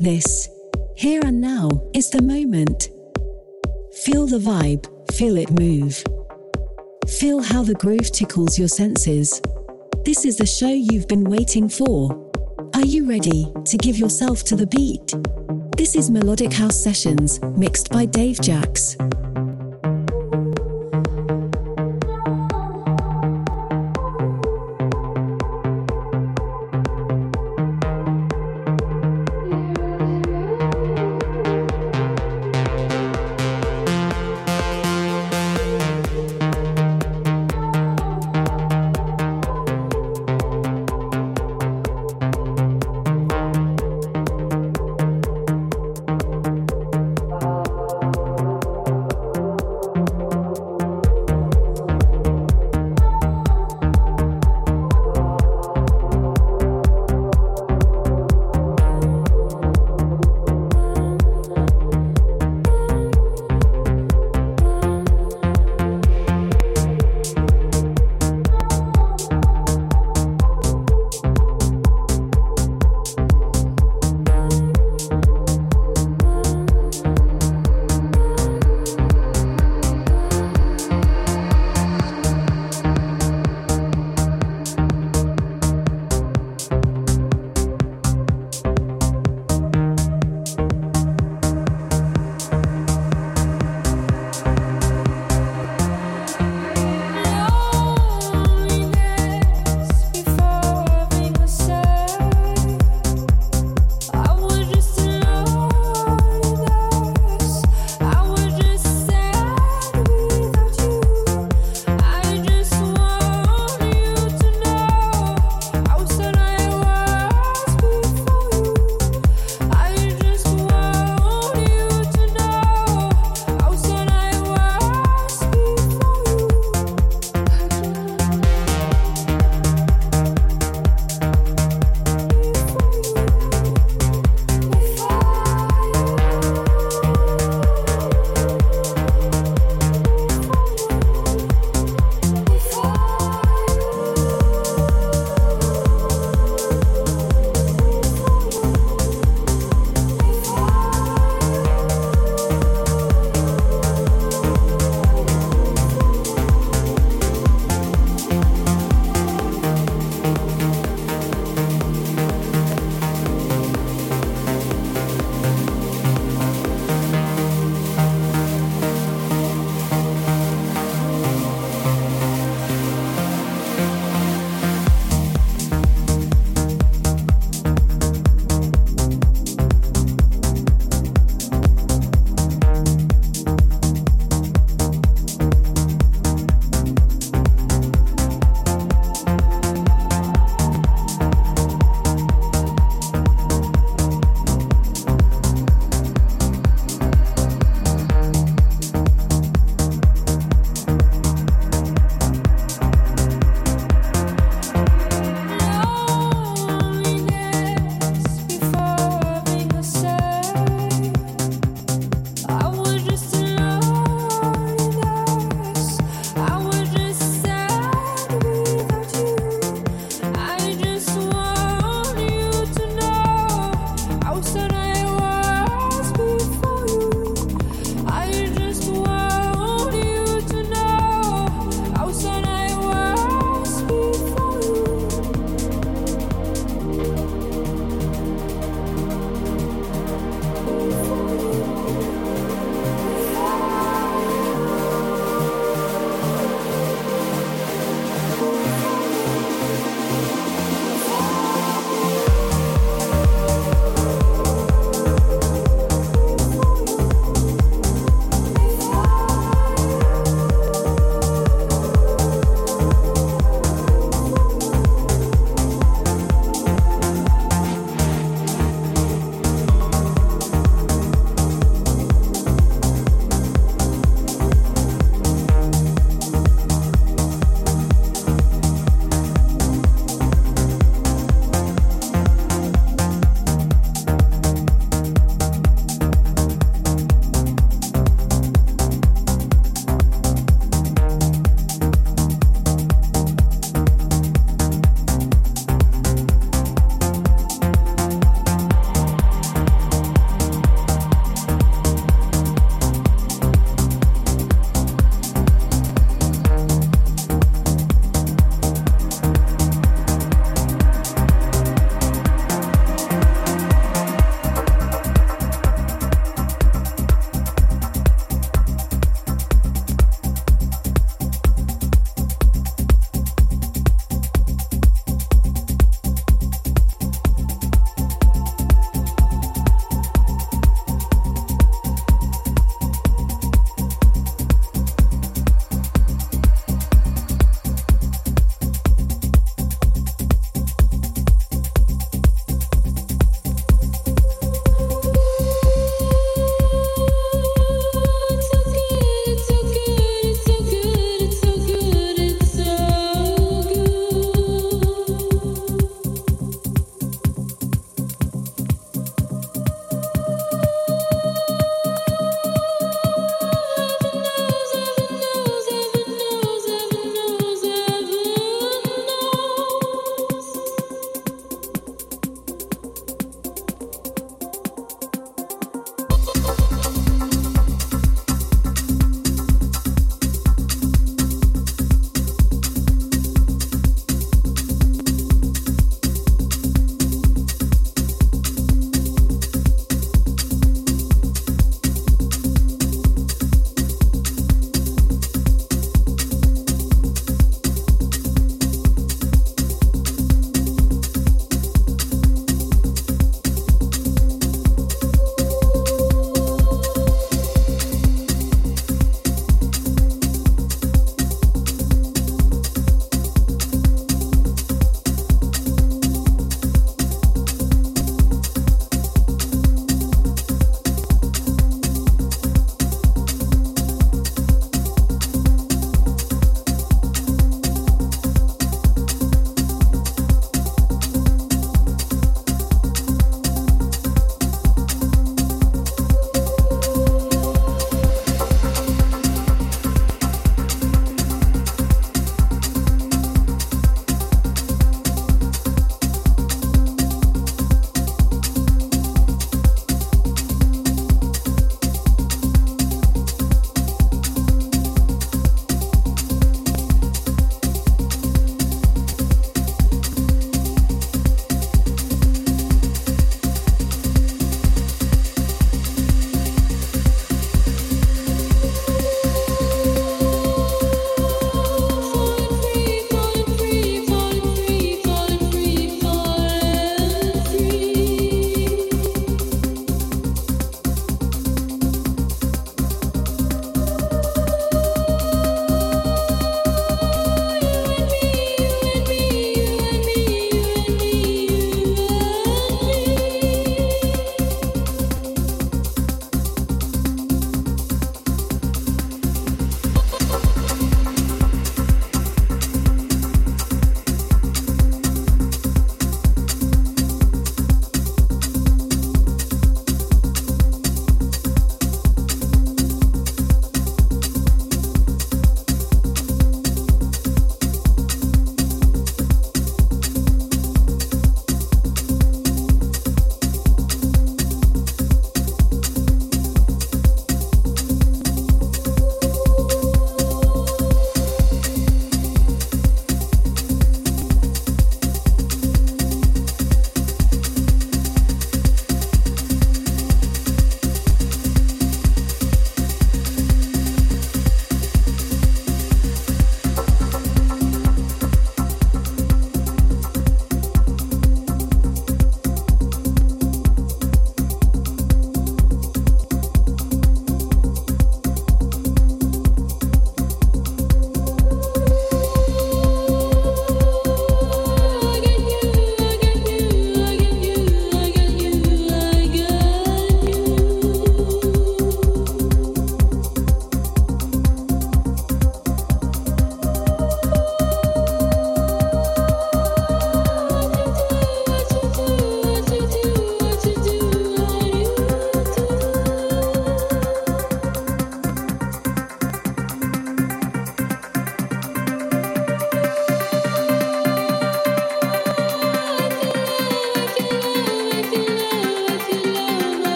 [0.00, 0.48] This,
[0.96, 2.88] here and now, is the moment.
[4.02, 6.02] Feel the vibe, feel it move.
[7.06, 9.42] Feel how the groove tickles your senses.
[10.06, 12.16] This is the show you've been waiting for.
[12.72, 15.12] Are you ready to give yourself to the beat?
[15.76, 18.96] This is Melodic House Sessions, mixed by Dave Jax.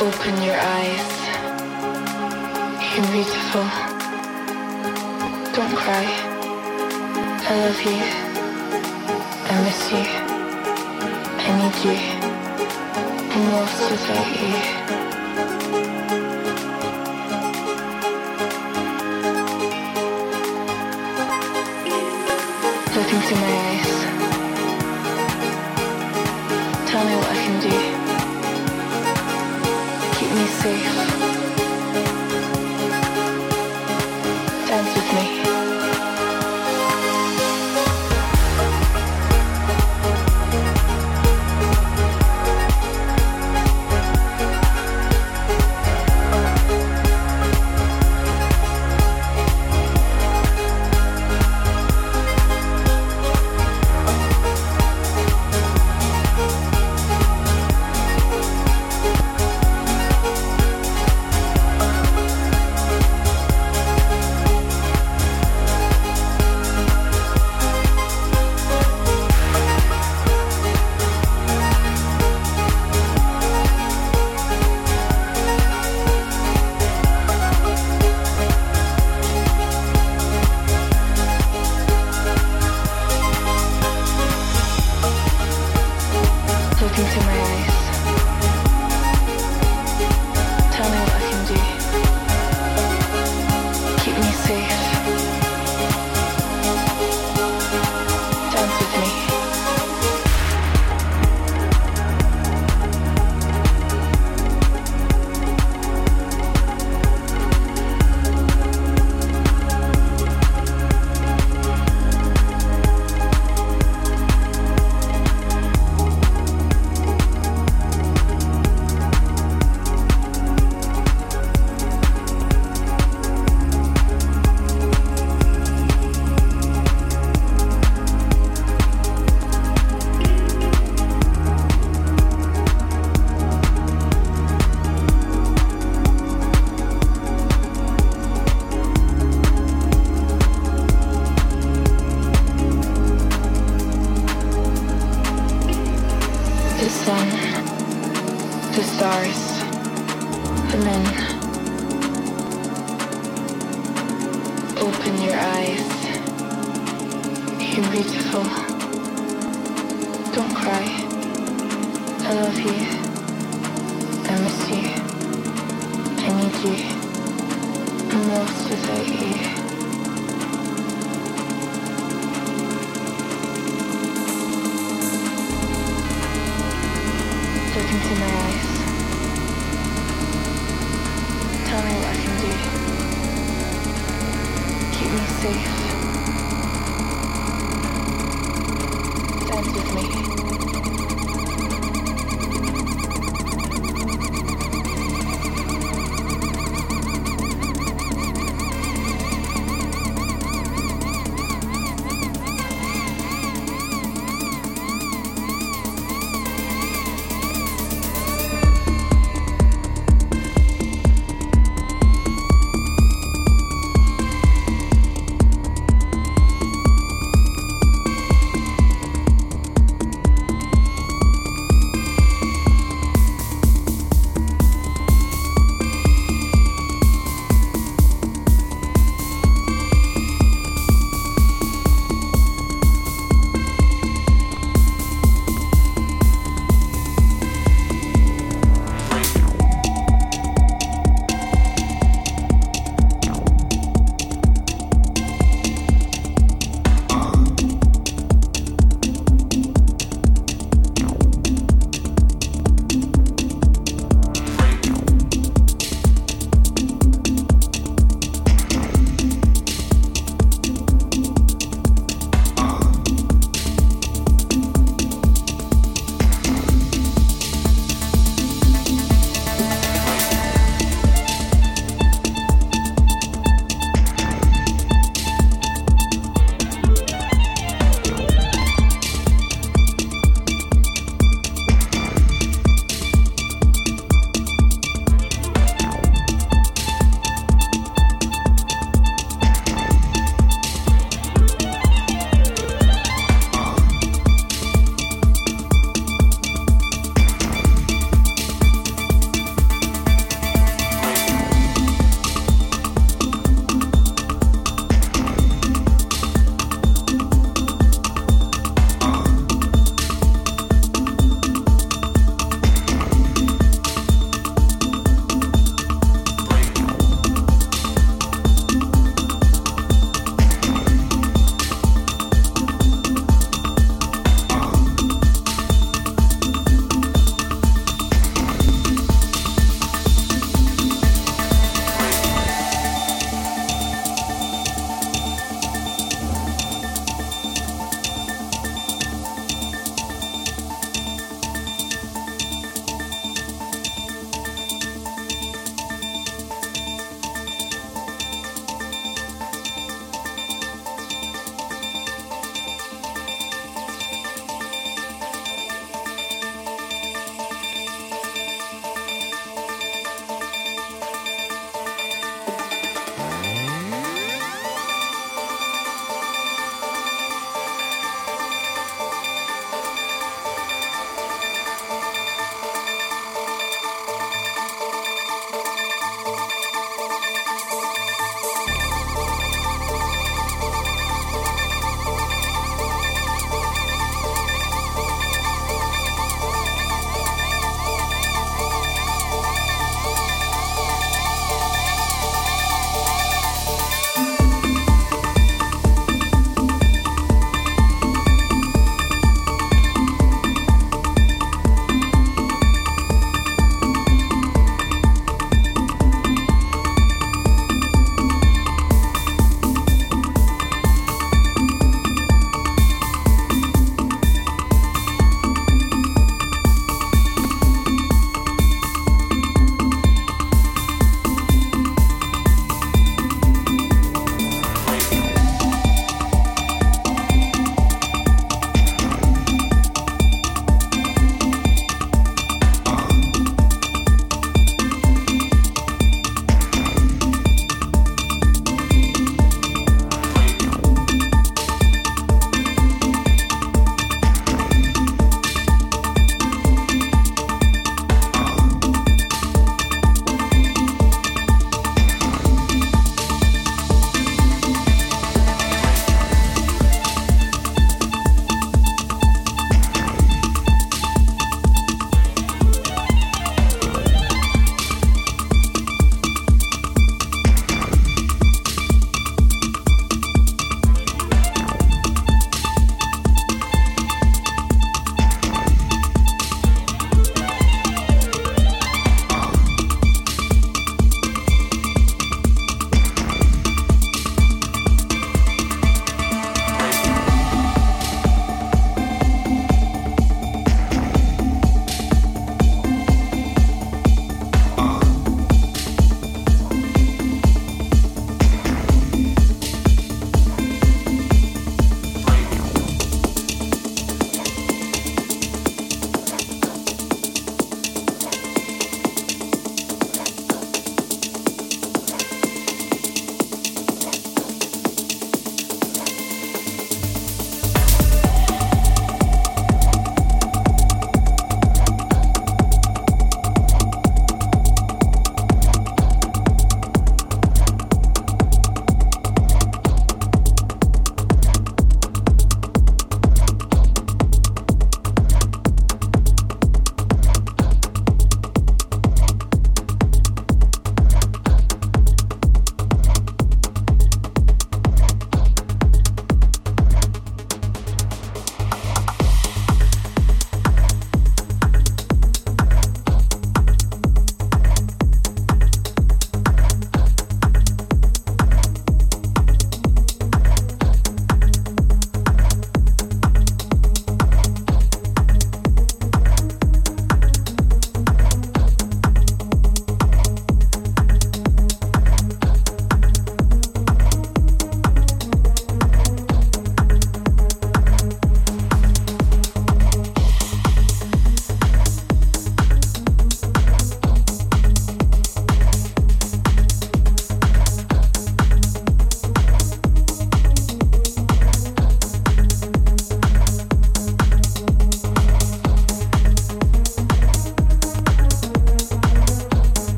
[0.00, 1.10] Open your eyes.
[2.94, 3.66] You're beautiful.
[5.52, 6.06] Don't cry.
[7.42, 8.00] I love you.
[9.46, 10.04] I miss you.
[11.38, 11.98] I need you.
[13.32, 14.58] I'm lost without you.
[22.94, 23.89] Look into my eyes.
[27.00, 27.70] Tell me what I can do.
[30.18, 31.09] Keep me safe.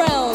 [0.00, 0.29] realm.